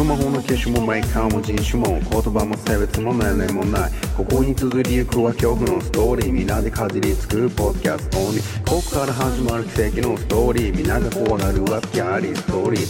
[0.00, 3.90] スマホの機種もメーカーも人種も言葉も性別も年齢もない。
[4.16, 12.86] ここに綴りゆくは恐怖のストーリーみんなでかじりつくポッドキャストオンリーここから始まる奇跡のストーリーみんなが怖がるはギャリーストーリー。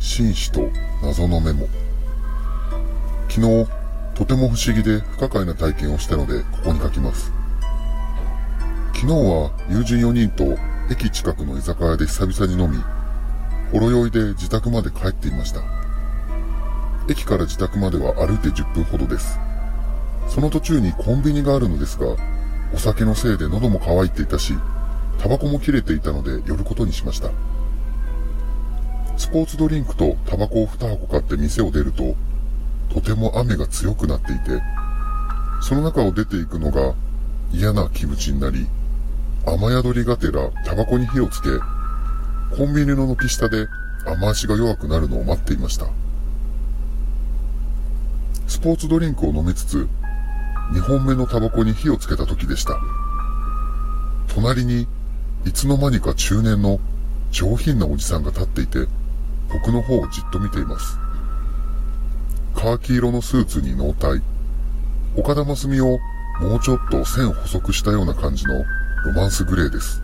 [0.00, 0.68] 紳士と
[1.04, 1.68] 謎のメモ。
[3.28, 3.85] 昨日、
[4.16, 7.30] とても不思議で不可解な体験をしたので、ここに書きます。
[8.94, 10.56] 昨日は友人4人と
[10.90, 12.78] 駅近くの居酒屋で久々に飲み、
[13.72, 15.60] ほろ酔いで自宅まで帰っていました。
[17.10, 19.38] 駅から自宅までは歩いて10分ほどです。
[20.28, 22.16] その途中にコンビニがあるのですが、
[22.72, 24.54] お酒のせいで喉も渇いていたし、
[25.18, 27.28] タバコも切れていたので寄ることにしました。
[29.18, 32.14] スポーツドリンクとタバコを2箱買って店を出ると、
[32.92, 34.62] とても雨が強くなっていて、
[35.60, 36.94] その中を出ていくのが
[37.52, 38.66] 嫌な気持ちになり、
[39.46, 41.48] 雨宿りがてらタバコに火をつけ、
[42.56, 43.66] コンビニの軒下で
[44.06, 45.86] 雨足が弱くなるのを待っていました。
[48.46, 49.88] スポーツドリンクを飲みつつ、
[50.72, 52.78] 2本目のタバコに火をつけた時でした。
[54.28, 54.86] 隣に、
[55.44, 56.80] いつの間にか中年の
[57.30, 58.86] 上品なおじさんが立っていて、
[59.52, 60.98] 僕の方をじっと見ています。
[62.56, 64.22] カーキ色のスーツにノータイ。
[65.14, 65.98] 岡田真澄を
[66.40, 68.54] もうちょっと線細くしたような感じの
[69.04, 70.00] ロマンスグレーです。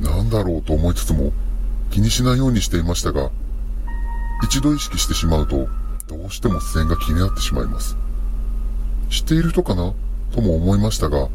[0.00, 1.32] なんだろうと思いつつも
[1.92, 3.30] 気にしないようにしていましたが、
[4.42, 5.68] 一度意識してしまうと
[6.08, 7.96] どうしても視線が気になってしまいます。
[9.08, 9.94] 知っている人かな？
[10.32, 11.28] とも思いましたが、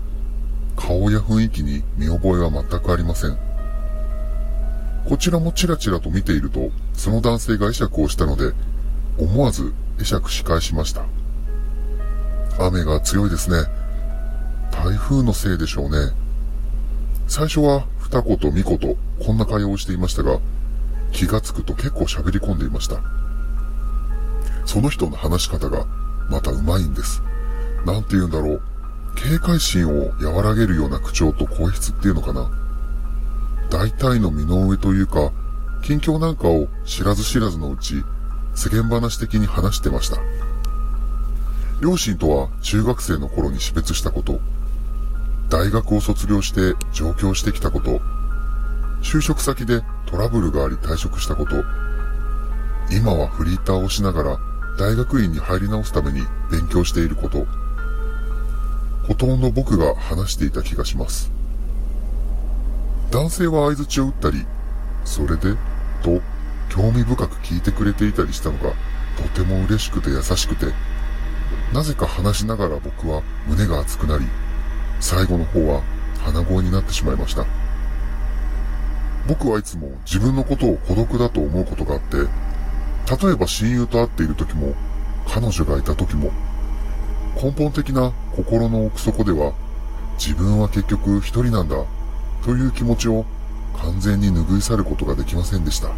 [0.75, 3.37] 顔や雰囲気に見覚えは全くありません。
[5.07, 8.51] こちらもチラチラと見ていると、その男性が会釈をしたので、
[9.19, 11.03] 思わず会釈し返しました。
[12.57, 13.57] 雨が強いですね。
[14.71, 16.13] 台風のせいでしょうね。
[17.27, 20.39] 最初は二言三言、こんな会話をしていましたが、
[21.11, 23.01] 気がつくと結構喋り込んでいました。
[24.65, 25.85] その人の話し方が
[26.29, 27.21] また上手いんです。
[27.85, 28.61] なんて言うんだろう。
[29.15, 32.49] 警戒心を和らげるような口調と声質っていうのかな。
[33.69, 35.31] 大体の身の上というか、
[35.83, 38.03] 近況なんかを知らず知らずのうち、
[38.55, 40.17] 世間話的に話してました。
[41.81, 44.39] 両親とは中学生の頃に死別したこと、
[45.49, 48.01] 大学を卒業して上京してきたこと、
[49.01, 51.63] 就職先でトラブルがあり退職したこと、
[52.91, 54.39] 今はフリーターをしながら
[54.77, 56.21] 大学院に入り直すために
[56.51, 57.45] 勉強していること、
[59.07, 61.31] ほとんど僕が話していた気がします。
[63.11, 64.45] 男性は合図を打ったり、
[65.05, 65.55] それで
[66.03, 66.21] と
[66.69, 68.73] 興味深く聞いてくれていたりしたのが
[69.17, 70.67] とても嬉しくて優しくて、
[71.73, 74.25] なぜか話しながら僕は胸が熱くなり、
[74.99, 75.81] 最後の方は
[76.19, 77.45] 鼻声になってしまいました。
[79.27, 84.73] 僕はいつも自分のことを孤独だと思うことがあって、例えば親友と会っている時も、
[85.27, 86.31] 彼女がいた時も、
[87.35, 89.53] 根本的な心の奥底では、
[90.17, 91.75] 自分は結局一人なんだ、
[92.43, 93.25] という気持ちを
[93.77, 95.89] 完全に拭い去ることができませんでした。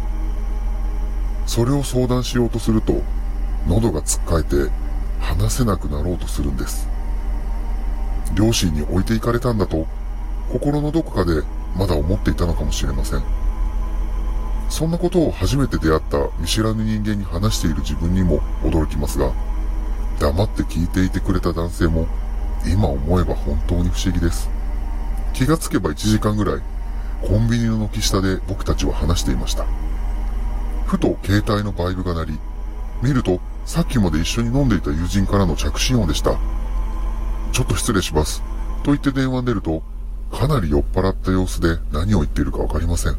[1.52, 3.02] それを相談しようとすると、
[3.68, 4.70] 喉がつっかえて
[5.20, 6.88] 話せなくなろうとするんです。
[8.34, 9.86] 両親に置いていかれたんだと、
[10.50, 11.42] 心のどこかで
[11.76, 13.22] まだ思っていたのかもしれません。
[14.70, 19.30] そんなことを初めて出会った見知らぬ人間に話している自分にも驚きますが、
[20.20, 22.06] 黙って聞いていてくれた男性も、
[22.64, 24.48] 今思えば本当に不思議です。
[25.34, 26.62] 気がつけば1時間ぐらい、
[27.20, 29.66] コンビニの軒下で僕たちは話していました。
[30.92, 32.38] ふと携帯のバイブが鳴り、
[33.02, 36.38] 見るとさっきまで一緒に飲んでいた友人からの着信音でした。
[37.50, 38.42] ちょっと失礼します。
[38.82, 39.82] と言って電話に出ると、
[40.30, 43.16] かなり酔っ払った様子で何を言っているかわかりません。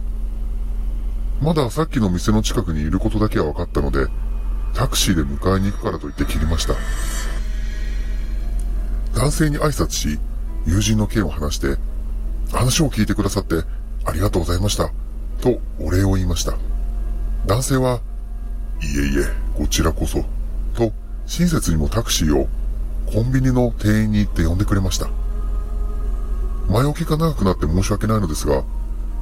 [1.42, 4.06] まださっきの店の近くにいることだけは分かったので、
[4.76, 6.76] タクシーで迎えに行くからと言って切りました。
[9.16, 10.20] 男性に挨拶し、
[10.68, 11.78] 友人の件を話して、
[12.52, 13.64] 話を聞いてくださって
[14.06, 14.92] ありがとうございました。
[15.42, 16.54] とお礼を言いました。
[17.46, 18.00] 男性は、
[18.82, 19.26] いえいえ、
[19.58, 20.24] こちらこそ。
[20.76, 20.94] と、
[21.26, 22.48] 親切にもタクシーを
[23.06, 25.10] コンビニの店員に行って呼んでくれました。
[26.70, 28.64] 前置きが長くなって申し訳ないのですが、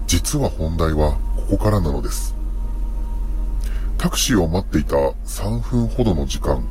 [0.06, 1.18] 実は本題は
[1.50, 2.35] ここからなのです。
[3.97, 6.63] タクシーを待っていた3分ほどの時間、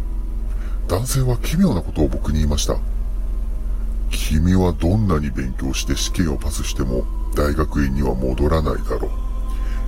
[0.87, 2.77] 男性は奇妙なことを僕に言いました。
[4.11, 7.05] 君はどんなに勉強して試験をパスしても
[7.35, 9.30] 大学院には戻らないだろう。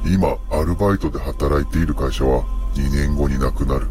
[0.05, 2.43] 今、アルバイトで働いている会社は
[2.75, 3.87] 2年後になくなる。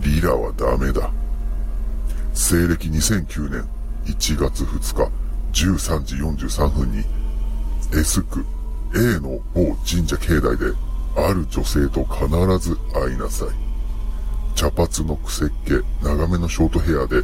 [0.00, 1.10] リラはダメだ。
[2.34, 3.68] 西暦2009年
[4.06, 5.12] 1月2
[5.52, 7.04] 日13時43分に、
[7.94, 8.44] エスク
[8.94, 10.72] A の某神社境内で、
[11.14, 12.26] ある女性と必
[12.58, 13.48] ず会いなさい。
[14.54, 17.20] 茶髪のくせっ毛、長めのショートヘアで、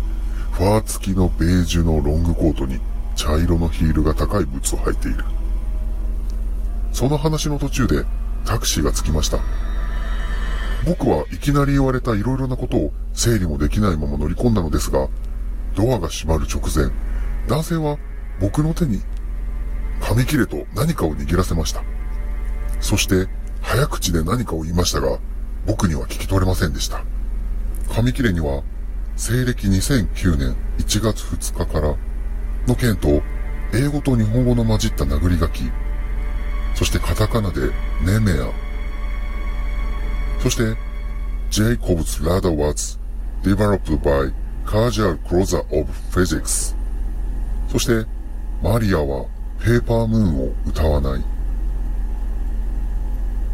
[0.53, 2.81] ファー付きのベージュのロングコートに
[3.17, 5.25] 茶色のヒールが高いブーツを履いている。
[6.99, 8.05] その話の途中で
[8.45, 9.39] タクシーが着きました。
[10.85, 15.09] 僕はいきなり言われた色々なことを整理もできないまま乗り込んだのですが、
[15.77, 16.93] ドアが閉まる直前、
[17.47, 17.99] 男性は
[18.41, 19.01] 僕の手に
[20.01, 21.85] 紙切れと何かを握らせました。
[22.81, 23.29] そして
[23.61, 25.21] 早口で何かを言いましたが、
[25.69, 27.05] 僕には聞き取れませんでした。
[27.95, 28.65] 紙切れには、
[29.15, 31.95] 西暦2009年1月2日から
[32.67, 33.23] の件と、
[33.73, 35.71] 英語と日本語の混じった殴り書き、
[36.79, 37.73] そしてカタカナで
[38.07, 38.53] ネメア、
[40.41, 40.77] そして、
[41.51, 42.97] Jacob's ladder was
[43.43, 44.33] developed by
[44.65, 46.77] Casual Closer of Physics
[47.69, 48.07] そして、
[48.63, 49.27] マリアは
[49.59, 51.25] ペーパームーンを歌わない。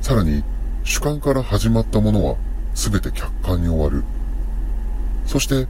[0.02, 0.44] さらに、
[0.82, 2.36] 主観から始まったものは
[2.74, 4.04] 全て客観に終わる。
[5.24, 5.66] そして、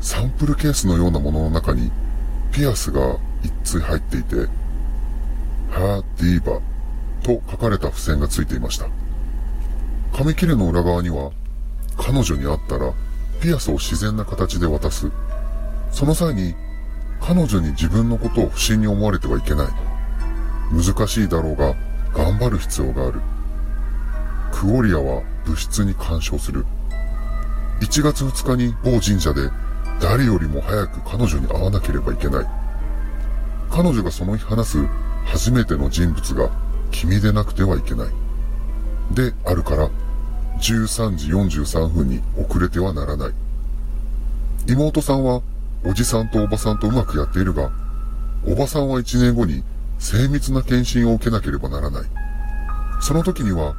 [0.00, 1.90] サンプルケースのようなものの中に、
[2.50, 4.36] ピアスが一対入っていて、
[5.70, 6.62] ハーディーバ
[7.24, 8.86] と書かれた付箋がついていました。
[10.16, 11.32] 紙切れの裏側には、
[11.96, 12.92] 彼女に会ったら、
[13.40, 15.10] ピアスを自然な形で渡す。
[15.90, 16.54] その際に、
[17.20, 19.66] 彼女に自分のことを不審に思われてはいけない。
[20.70, 21.74] 難しいだろうが、
[22.12, 23.20] 頑張る必要がある。
[24.52, 26.64] クオリアは物質に干渉する。
[27.80, 29.50] 1月2日に某神社で
[30.00, 32.46] 誰よりも早く彼女に会わなければいけない。
[33.70, 34.86] 彼女がその日話す
[35.24, 36.50] 初めての人物が
[36.94, 38.08] 君でなくてはいけない。
[39.10, 39.90] であるから、
[40.60, 43.32] 13時43分に遅れてはならない。
[44.68, 45.42] 妹さんは
[45.84, 47.70] おじさんとおばさんとうまくやっているが、
[48.46, 49.64] おばさんは1年後に
[49.98, 52.02] 精密な検診を受けなければならない。
[53.00, 53.74] その時には、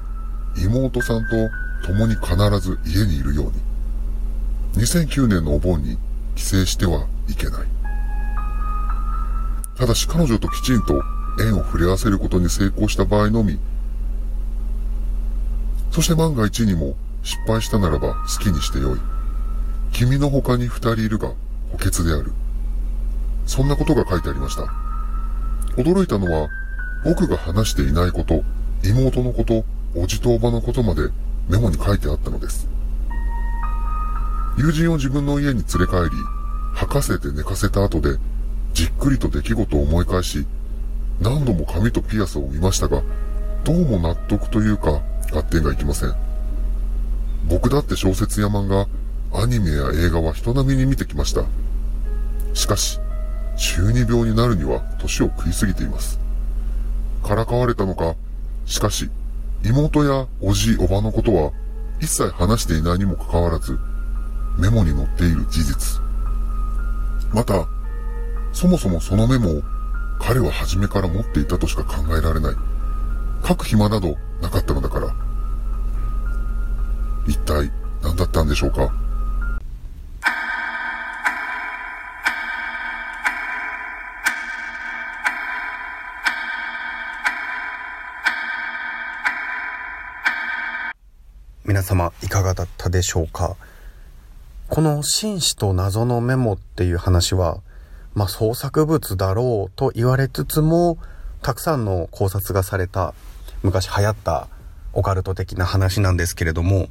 [0.57, 4.83] 妹さんと共に必ず家にいるように。
[4.83, 5.97] 2009年のお盆に
[6.35, 7.67] 帰省してはいけない。
[9.77, 11.01] ただし彼女ときちんと
[11.39, 13.59] 縁を触れ合わせることに成功した場合のみ、
[15.91, 18.99] そして万が一にも失敗したならば好きにしてよい。
[19.91, 21.29] 君の他に二人いるが
[21.71, 22.33] 補欠である。
[23.45, 24.63] そんなことが書いてありました。
[25.81, 26.49] 驚いたのは、
[27.03, 28.43] 僕が話していないこと、
[28.83, 29.63] 妹のこと、
[29.95, 31.09] おじとおばのことまで
[31.47, 32.67] メモに書いてあったのです。
[34.57, 36.21] 友人を自分の家に連れ帰り、
[36.73, 38.17] 吐かせて寝かせた後で、
[38.73, 40.45] じっくりと出来事を思い返し、
[41.19, 43.01] 何度も髪とピアスを見ましたが、
[43.63, 45.01] どうも納得というか、
[45.31, 46.13] 合点がいきません。
[47.47, 48.87] 僕だって小説や漫画、
[49.33, 51.43] アニメや映画は人並みに見てきました。
[52.53, 52.99] しかし、
[53.57, 56.19] 中二病になるには年を食いすぎています。
[57.23, 58.15] からかわれたのか、
[58.65, 59.09] しかし、
[59.63, 61.51] 妹やおじい、おばのことは
[61.99, 63.77] 一切話していないにもかかわらず、
[64.59, 66.01] メモに載っている事実。
[67.33, 67.67] また、
[68.53, 69.61] そもそもそのメモを
[70.19, 72.55] 彼は初めから持っていたとしか考えられない。
[73.47, 75.13] 書く暇などなかったのだから。
[77.27, 77.71] 一体
[78.01, 78.91] 何だったんでしょうか？
[91.65, 93.57] 皆様いかがだったでしょうか？
[94.69, 97.59] この紳士と謎のメモっていう話は、
[98.15, 100.97] まあ、創作物だろうと言われつつも、
[101.41, 103.13] たくさんの考察がされた、
[103.61, 104.47] 昔流行った
[104.93, 106.87] オカルト的な話なんですけれども、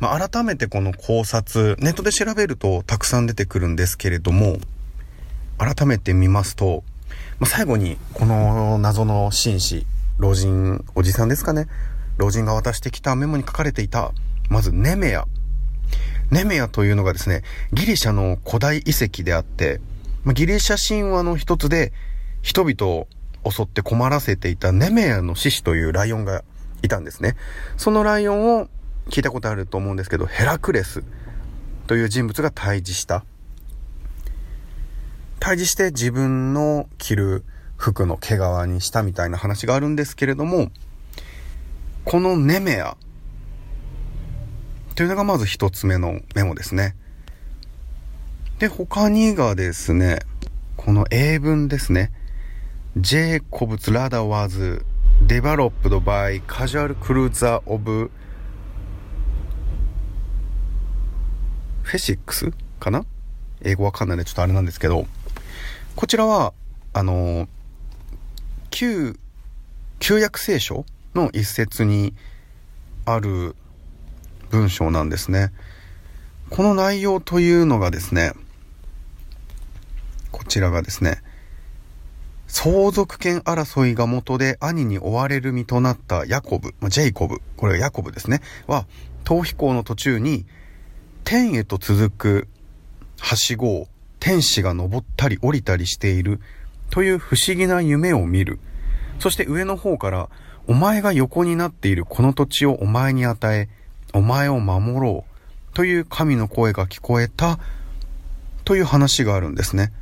[0.00, 4.56] まあ、改めてこの考察、ネットで調べるとたくさん出てくるんですけれども、
[5.58, 6.82] 改めて見ますと、
[7.38, 9.86] まあ、最後にこの謎の紳士、
[10.18, 11.66] 老人、おじさんですかね、
[12.16, 14.12] 老人が渡してきたメモに書かれていた、
[14.48, 15.26] まずネメア。
[16.30, 17.42] ネメアというのがですね、
[17.72, 19.80] ギリシャの古代遺跡であって、
[20.26, 21.92] まギリシャ神話の一つで
[22.42, 23.08] 人々を
[23.48, 26.42] 襲って困らせていたネメアの獅子というライオンが
[26.82, 27.36] いたんですね。
[27.76, 28.68] そのライオンを
[29.08, 31.04] 聞いたことあると思うんですけど、ヘラクレス
[31.86, 33.24] という人物が退治した。
[35.38, 37.44] 退治して自分の着る
[37.76, 40.72] 服の毛皮にしたみたいな話があるんですけれども、
[42.04, 42.96] このネメア
[44.96, 46.96] というのがまず一つ目のメモですね。
[48.58, 50.20] で、他にがですね、
[50.76, 52.10] この英文ですね。
[52.96, 54.82] Jacob's ladder was
[55.26, 55.70] developed
[56.00, 58.10] by casual cruiser of
[61.82, 62.50] フェシックス？
[62.80, 63.04] かな？
[63.60, 65.06] 英語わかんないんでちょっとあれなんですけど、
[65.94, 66.54] こちらは、
[66.94, 67.48] あの、
[68.70, 69.18] 旧、
[69.98, 72.14] 旧約聖書の一節に
[73.04, 73.54] ある
[74.50, 75.52] 文章なんですね。
[76.48, 78.32] この内容というのがですね、
[80.30, 81.22] こちらがですね、
[82.46, 88.86] 相続権争いが元で兄に追われる身となったヤコブ、ジェイコブ、これがヤコブですね、は、
[89.24, 90.46] 逃避行の途中に、
[91.24, 92.48] 天へと続く
[93.18, 93.88] はしごを
[94.20, 96.40] 天使が登ったり降りたりしている
[96.90, 98.60] という不思議な夢を見る。
[99.18, 100.28] そして上の方から、
[100.68, 103.68] お前が横になっているこの土地をお前に与え、
[104.12, 107.58] お前を守ろうという神の声が聞こえた
[108.64, 109.92] という話があるんですね。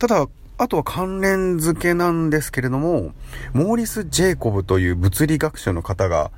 [0.00, 0.26] ただ、
[0.56, 3.12] あとは関連付けなんですけれども、
[3.52, 6.30] モーリス・ジェイコブという物理学者の方が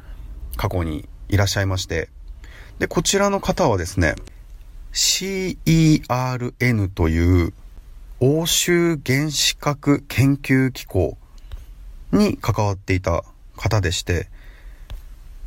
[0.57, 2.09] 過去にいらっしゃいまして、
[2.81, 4.17] で、こちらの方はですね、
[4.93, 7.53] CERN という
[8.19, 11.17] 欧州原子核研究機構
[12.11, 13.23] に関わっていた
[13.57, 14.29] 方でして、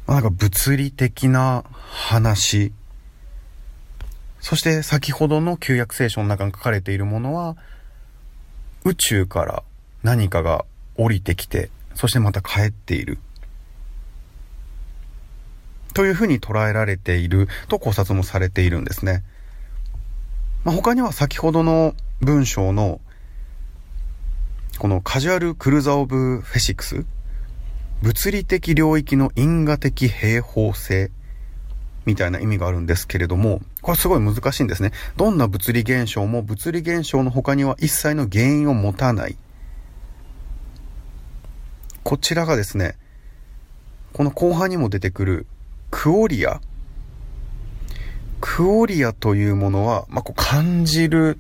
[0.08, 2.72] まなんか物理的な話、
[4.40, 7.58] そして先ほどの旧約聖書の中に書かれているものは、
[8.86, 9.64] 宇宙から
[10.04, 10.64] 何かが
[10.96, 13.18] 降りてきて、そしてまた帰っている。
[15.96, 19.24] というふうに捉えられていると考察もされているんですね。
[20.64, 23.02] まあ、他には先ほどの文章の
[24.78, 27.06] このカジュアルクルーザオブフェシクス
[28.04, 31.10] 物理的領域の因果的平方性
[32.06, 34.94] みたいな意味があるんですけれども、これすごい難しいんですね。
[35.16, 39.38] どんな物理現象も物理現象の他には一切の原因を持たない。
[42.04, 42.98] こちらがですね、
[44.12, 45.46] この後半にも出てくる
[45.92, 46.62] クオリア。
[48.42, 51.38] クオリアというものは、まあ、こう感じる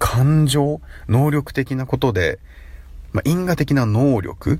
[0.00, 2.40] 感情、能力的なことで、
[3.12, 4.58] まあ、因果的な能力、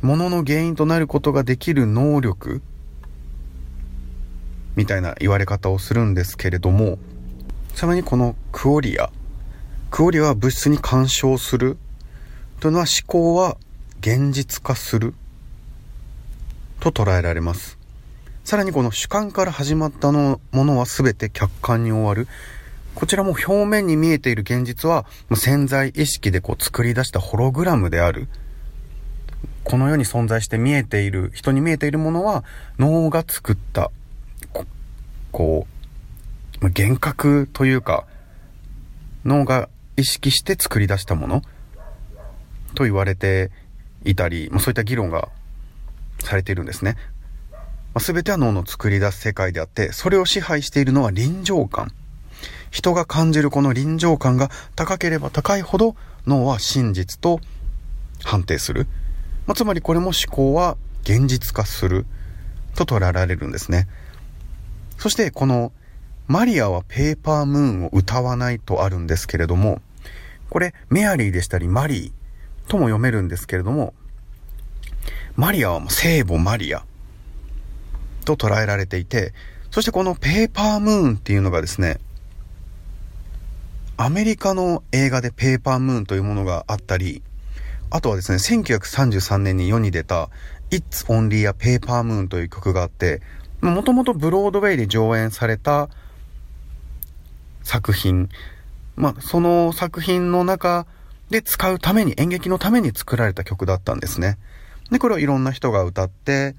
[0.00, 2.62] ものの原因となることができる能力
[4.76, 6.98] みたいな言われ方をするんですけれども、
[7.74, 9.10] さらにこのクオリア。
[9.90, 11.76] クオリアは物質に干渉する
[12.60, 13.56] というのは思考は
[14.00, 15.14] 現実化する
[16.80, 17.78] と捉えられます。
[18.44, 22.26] さらにこの主観から始まったのものは全て客観に終わる。
[22.94, 28.28] こちらも表面に見えている現実は潜在意識でこう作り出したホログラムである。
[29.64, 32.42] この世に存在して見えている、人に見えているものは
[32.78, 33.92] 脳が作った
[35.32, 35.66] こ
[36.60, 38.06] う、幻覚というか、
[39.24, 41.42] 脳が意識して作り出したもの
[42.74, 43.50] と言われて
[44.04, 45.28] いたり、まあ、そういった議論が
[46.20, 46.96] されているんですね。
[47.94, 51.92] まあ、全ては脳の作り出す世界であって、それを支配しているのは臨場感。
[52.70, 55.94] 人が感じるこの臨場感が高ければ高いほど
[56.26, 57.40] 脳は真実と
[58.24, 58.86] 判定する。
[59.46, 62.06] まあ、つまりこれも思考は現実化する
[62.74, 63.88] と捉えられるんですね。
[65.02, 65.72] そしてこの
[66.28, 69.82] マリアはペーパームーンを歌わないとあるんですけれども、
[70.48, 73.94] これメアリーでしたりマリーとも読めるんですけれども、
[75.34, 76.84] マリアはもう聖母マリア
[78.24, 79.34] と捉えられていて、
[79.72, 81.98] そしてこのペーパームーンっていうのがですね、
[83.96, 87.24] アメリカの映画でペーパームーンというものがあったり、
[87.90, 90.30] あとはですね、1933年に世に出た
[90.70, 93.20] It's Only a Paper Moon という曲があって、
[93.70, 95.88] もともとブロードウェイで上演された
[97.62, 98.28] 作品。
[98.96, 100.86] まあ、その作品の中
[101.30, 104.36] で使うために、演劇のために作られた曲だったんですね。
[104.90, 106.54] で、これをいろんな人が歌って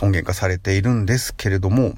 [0.00, 1.94] 音源化されているんですけれども、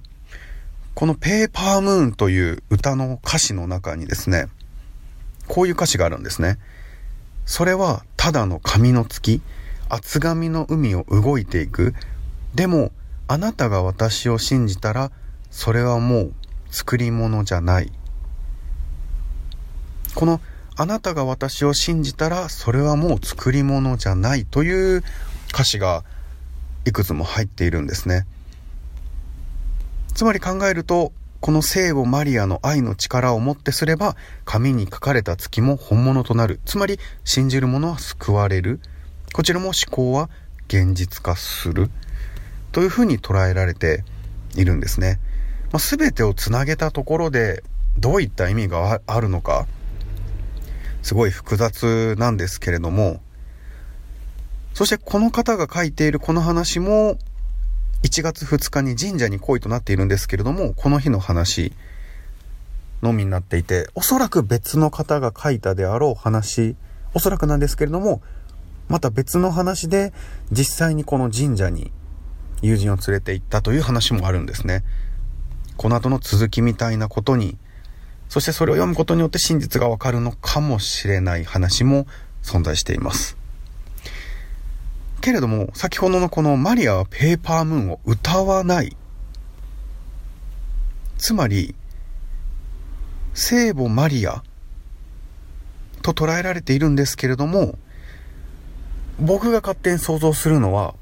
[0.94, 4.48] このペーパームーンという歌の歌詞の中にですね、
[5.46, 6.58] こういう歌詞があるんですね。
[7.46, 9.40] それはただの紙の月、
[9.88, 11.94] 厚紙の海を動いていく。
[12.54, 12.90] でも、
[13.30, 15.12] あなたが私を信じたら、
[15.50, 16.35] それはもう
[16.70, 17.92] 作り物じゃない。
[20.14, 20.40] この、
[20.76, 25.02] あなたが私を信じたら、それはもう作り物じゃないという
[25.52, 26.04] 歌詞が
[26.87, 28.26] いくつも入っているんですね。
[30.14, 34.16] つまり考えると、この聖母マリアの愛の力をもってすれば、
[34.47, 36.61] 紙に書かれた月も本物となる。
[36.64, 38.80] つまり、信じる者は救われる。
[39.35, 40.30] こちらも思考は
[40.66, 41.90] 現実化する。
[42.72, 44.04] というふうに捉えられて
[44.54, 45.18] いるんですね。
[45.72, 47.62] まあ、全てをつなげたところで
[47.98, 49.66] どういった意味があるのか
[51.02, 53.20] すごい複雑なんですけれども
[54.72, 57.18] そしてこの方が書いているこの話も
[58.02, 61.75] 1月2日に神社に来いとなっているんですけれどもこの日の話
[63.02, 66.76] のみになっていて、おそらく別の方が書いたであろう話、
[67.14, 68.22] おそらくなんですけれども、
[68.88, 70.12] また別の話で
[70.50, 71.92] 実際にこの神社に
[72.62, 74.84] 友人を連れて行ったという話もあるんですね。
[75.76, 77.56] この後の続きみたいなことに、
[78.28, 82.06] そしてそれを読むことによって真実がわかるのかもしれない話も
[82.42, 83.36] 存在しています。
[85.20, 88.96] けれども、先ほどのこのマリアはペーパームーンを歌わない。
[91.16, 91.74] つまり、
[93.34, 94.42] 聖母マリア
[96.02, 97.78] と捉えられているんですけれども、
[99.20, 100.94] 僕が勝手に想像するのは、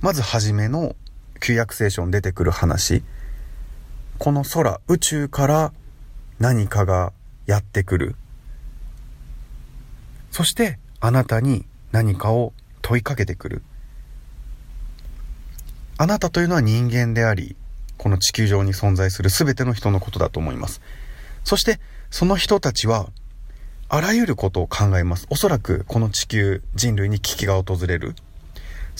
[0.00, 0.96] まずはじめの
[1.40, 3.02] 旧約聖書に出てくる話、
[4.18, 5.72] この空、宇宙から
[6.38, 7.12] 何かが
[7.46, 8.16] やってくる。
[10.30, 12.52] そしてあなたに何かを
[12.82, 13.62] 問いかけてくる。
[15.98, 17.56] あなたというのは人間であり、
[17.98, 20.80] この地球上に存在する全ての人のことだと思います。
[21.44, 21.78] そして、
[22.10, 23.10] その人たちは、
[23.90, 25.26] あらゆることを考えます。
[25.28, 28.14] おそらく、この地球、人類に危機が訪れる。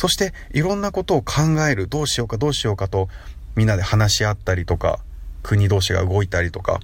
[0.00, 1.86] そして、いろんなことを考える。
[1.86, 3.10] どうしようかどうしようかと、
[3.54, 5.00] みんなで話し合ったりとか、
[5.42, 6.80] 国同士が動いたりとか、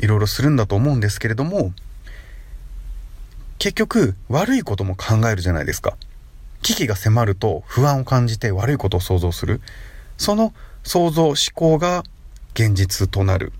[0.00, 1.72] いろいろするんだと思うんですけれども、
[3.58, 5.96] 結局、悪いことも考えるじゃないですか。
[6.62, 9.60] 危機が迫ると不安を感じて悪いことを想像する。
[10.18, 10.52] その
[10.82, 12.02] 想像、思考が
[12.54, 13.52] 現実となる。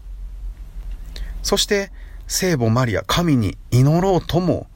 [1.44, 1.92] そして、
[2.26, 4.66] 聖母マリア、神に祈ろうとも、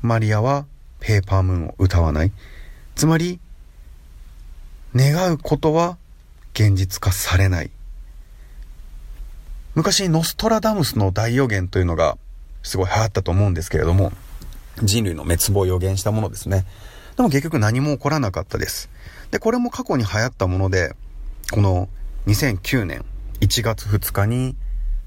[0.00, 0.64] マリアは
[1.00, 2.32] ペーパームーンを歌わない？
[2.94, 3.40] つまり、
[4.96, 5.98] 願うことは
[6.54, 7.70] 現実化されない。
[9.74, 12.18] 昔、ノストラダムスの大予言というのが
[12.62, 14.12] すごい流行ったと思うんですけれども、
[14.82, 16.64] 人類の滅亡を予言したものですね。
[17.16, 18.90] でも結局何も起こらなかったです。
[19.30, 20.94] で、これも過去に流行ったもので、
[21.52, 21.88] この
[22.26, 23.04] 2009年
[23.40, 24.56] 1月2日に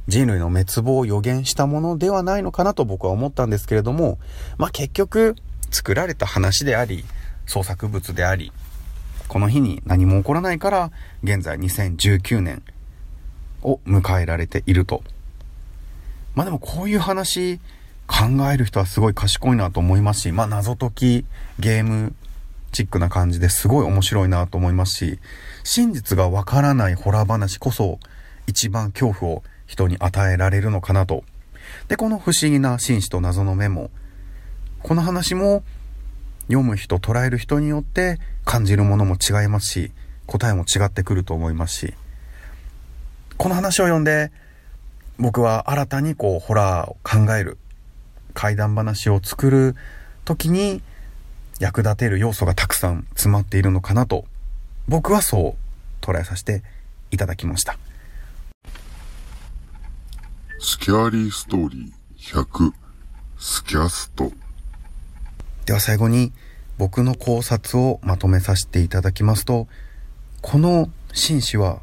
[0.07, 4.19] 人類の滅亡を予言したものではないのかなと僕は思ったんですけれども、
[4.57, 5.35] まあ結局
[5.71, 7.05] 作られた話であり、
[7.45, 8.51] 創作物であり、
[9.27, 10.91] この日に何も起こらないから、
[11.23, 12.63] 現在2019年
[13.63, 15.03] を迎えられていると。
[16.35, 17.59] まあでもこういう話
[18.07, 21.25] 考える人はすごい賢いなと思いますし、まあ謎解き
[21.59, 22.13] ゲーム
[22.71, 25.19] チックな感じですごい面白いなと思いますし、
[25.63, 27.99] 真実がわからないホラー話こそ
[28.47, 31.23] 一番恐怖を人に与えられるのかなと。
[31.87, 33.89] で、この不思議な紳士と謎のメモ。
[34.83, 35.63] この話も
[36.47, 39.91] 読む人、捉える人によって感じるものも違いますし、
[40.25, 41.93] 答えも違ってくると思いますし、
[43.37, 44.31] この話を読んで、
[45.17, 47.57] 僕は新たにこう、ホラーを考える、
[48.33, 49.75] 怪談話を作る
[50.25, 50.81] 時に
[51.59, 54.25] 役立てる要素がたくさん詰まっているのかなと、
[54.87, 56.63] 僕はそう捉えさせて
[57.11, 57.77] いただきました。
[60.59, 62.73] スキャーリーストーリー100
[63.39, 64.31] スキャスト
[65.65, 66.33] では最後に
[66.77, 69.67] 僕の考察をまとめさせていただきますと、
[70.41, 71.81] この紳士は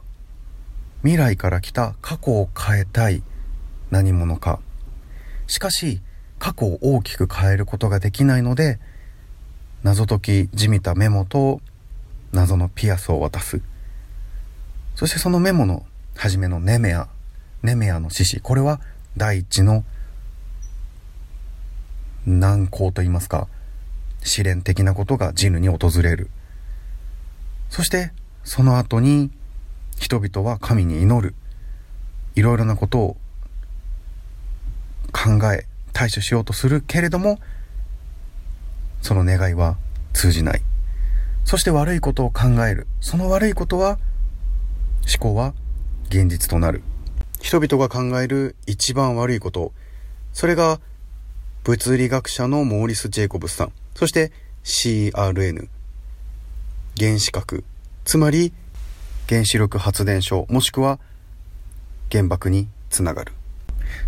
[1.03, 3.23] 未来から来た過去を変えたい
[3.91, 4.61] 何者か。
[5.47, 6.01] しかし
[6.39, 8.81] 過去を大きく変えることができないので、
[9.85, 11.61] 謎解きじみたメモと
[12.33, 13.61] 謎のピアスを渡す。
[14.97, 15.87] そしてそのメモの
[16.17, 17.09] 初めのネメア、
[17.63, 18.81] ネメアの獅子、これは
[19.17, 19.85] 第一の
[22.27, 23.47] 難航と言いますか、
[24.23, 26.31] 試練的なことがジヌに訪れる。
[27.71, 28.13] そして、
[28.45, 29.31] その後に、
[29.99, 31.35] 人々は神に祈る。
[32.35, 33.17] いろいろなことを
[35.13, 37.39] 考え、対処しようとするけれども、
[39.03, 39.77] その願いは
[40.13, 40.63] 通じない。
[41.45, 42.87] そして悪いことを考える。
[43.01, 43.99] その悪いことは、
[45.09, 45.55] 思考は
[46.09, 46.83] 現実となる。
[47.41, 49.73] 人々が考える一番悪いこと、
[50.33, 50.81] それが
[51.65, 53.73] 物理学者のモーリス・ジェイコブスさん。
[53.99, 54.31] そして
[54.63, 55.67] CRN、
[56.97, 57.65] 原子核、
[58.05, 58.53] つまり
[59.29, 61.01] 原子力発電所もしくは
[62.09, 63.33] 原爆につながる。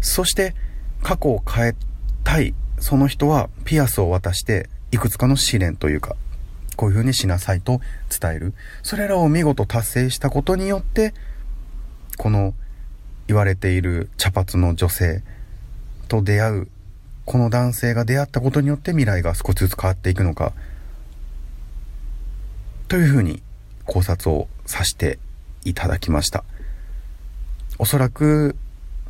[0.00, 0.54] そして
[1.02, 1.74] 過去を変え
[2.22, 6.14] たいその人はピアスを渡していくつかの試練というか
[6.76, 7.80] こういう風にしなさいと
[8.16, 8.54] 伝える。
[8.84, 11.14] それらを見事達成したことによって
[12.16, 12.54] この
[13.26, 15.24] 言われている茶髪の女性
[16.06, 16.68] と出会う
[17.30, 20.52] この男性が出会ったことによって未来が少しずつ変わっていくのか、
[22.88, 23.40] というふうに
[23.84, 25.20] 考察をさせて
[25.64, 26.42] いただきました。
[27.78, 28.56] おそらく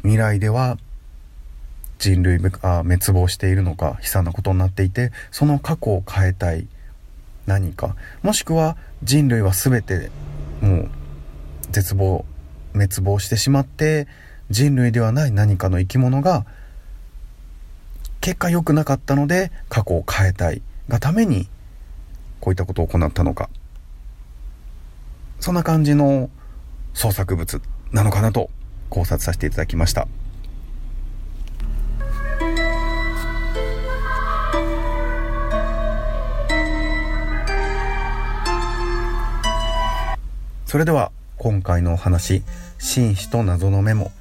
[0.03, 0.77] 未来では
[1.99, 6.69] 人類が滅亡しているのか悲惨なことになっていて、その過去を変えたい
[7.47, 10.11] 何か、もしくは人類は全て
[10.61, 10.91] もう
[11.71, 12.27] 絶望
[12.75, 14.07] 滅亡してしまって
[14.51, 16.45] 人類ではない何かの生き物が
[18.21, 20.63] 結果良くなかったので過去を変えたい。
[20.89, 21.49] がために
[22.41, 23.49] こういったことを行ったのか。
[25.39, 26.29] そんな感じの
[26.93, 28.51] 創作物なのかなと
[28.91, 30.07] 考察させていただきました。
[40.67, 42.45] それでは今回のお話
[42.79, 44.13] 「紳士と謎のメモ」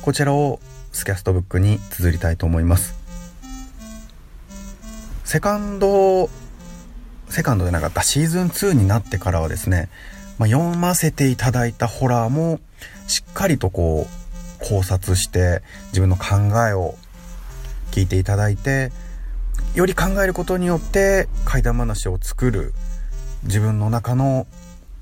[0.00, 0.60] こちらを
[0.92, 2.97] スキャストブックに綴りたいと思います。
[5.28, 6.30] セカンド
[7.28, 9.90] セカンドでなかったシーズン2になってからはですね、
[10.38, 12.60] まあ、読ませていただいたホラーも
[13.08, 16.36] しっかりとこう考察して自分の考
[16.66, 16.94] えを
[17.90, 18.90] 聞いていただいて
[19.74, 22.72] より考えることによって怪談話を作る
[23.42, 24.46] 自分の中の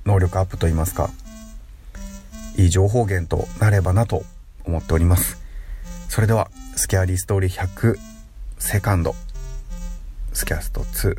[0.07, 1.09] 能力アップといいますか
[2.57, 4.25] いい情報源となればなと
[4.65, 5.41] 思っております。
[6.09, 7.97] それではスキャリーストーリー100
[8.59, 9.15] セカンド。
[10.37, 11.17] スキャスト2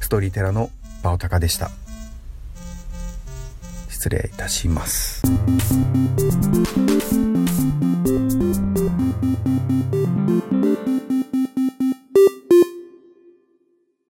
[0.00, 1.70] ストーリーテラのバオタカでした。
[3.88, 5.22] 失礼いたします。